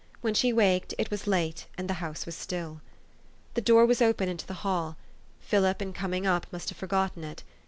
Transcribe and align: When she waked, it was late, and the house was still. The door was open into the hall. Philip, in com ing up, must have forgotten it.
When 0.21 0.33
she 0.33 0.51
waked, 0.51 0.95
it 0.97 1.11
was 1.11 1.27
late, 1.27 1.67
and 1.77 1.87
the 1.87 1.93
house 2.01 2.25
was 2.25 2.33
still. 2.35 2.81
The 3.53 3.61
door 3.61 3.85
was 3.85 4.01
open 4.01 4.29
into 4.29 4.47
the 4.47 4.65
hall. 4.65 4.97
Philip, 5.39 5.79
in 5.79 5.93
com 5.93 6.15
ing 6.15 6.25
up, 6.25 6.47
must 6.51 6.69
have 6.69 6.77
forgotten 6.79 7.23
it. 7.23 7.43